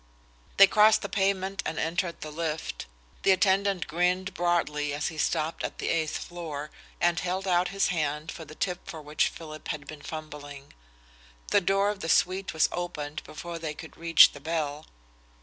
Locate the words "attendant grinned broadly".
3.33-4.95